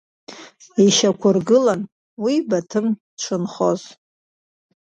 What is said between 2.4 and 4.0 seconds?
Баҭым дшынхоз.